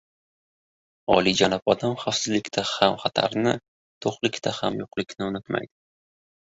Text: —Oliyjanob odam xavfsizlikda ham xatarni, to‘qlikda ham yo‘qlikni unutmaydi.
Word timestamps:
—Oliyjanob 1.15 1.71
odam 1.75 1.93
xavfsizlikda 2.05 2.65
ham 2.71 2.99
xatarni, 3.05 3.55
to‘qlikda 4.07 4.59
ham 4.63 4.85
yo‘qlikni 4.85 5.29
unutmaydi. 5.33 5.75